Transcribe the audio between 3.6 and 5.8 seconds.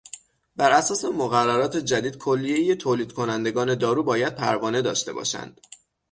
دارو باید پروانه داشته باشند.